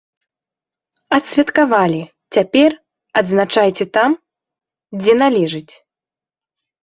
Адсвяткавалі, 1.17 1.99
цяпер, 2.37 2.69
адзначайце 3.21 3.85
там, 3.97 4.11
дзе 5.01 5.13
належыць. 5.23 5.73